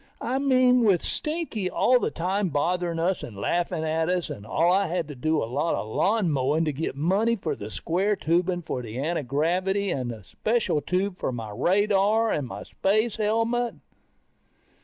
[0.21, 4.31] I mean with Stinky all the time bothering us and laughing at us.
[4.31, 7.69] And I had to do a lot of lawn mowing to get money for the
[7.69, 13.17] square tubing for the antigravity and the special tube for the radar, and my space
[13.17, 13.75] helmet.